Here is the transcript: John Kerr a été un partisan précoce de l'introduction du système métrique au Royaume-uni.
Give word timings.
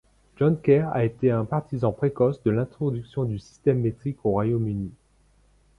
John 0.35 0.55
Kerr 0.63 0.89
a 0.93 1.05
été 1.05 1.29
un 1.29 1.45
partisan 1.45 1.91
précoce 1.91 2.41
de 2.41 2.49
l'introduction 2.49 3.23
du 3.23 3.37
système 3.37 3.81
métrique 3.81 4.25
au 4.25 4.31
Royaume-uni. 4.31 4.89